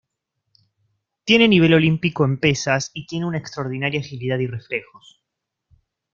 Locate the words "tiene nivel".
1.25-1.75